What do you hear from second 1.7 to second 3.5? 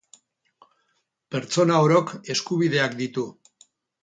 orok eskubideak ditu.